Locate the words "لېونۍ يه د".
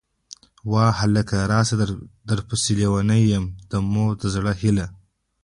2.79-3.73